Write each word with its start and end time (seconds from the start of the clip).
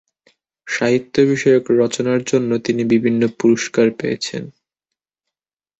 সাহিত্য 0.67 1.15
বিষয়ক 1.31 1.63
রচনার 1.81 2.21
জন্য 2.23 2.51
তিনি 2.65 2.81
বিভিন্ন 2.93 3.21
পুরস্কার 3.39 3.87
পেয়েছেন। 3.99 4.43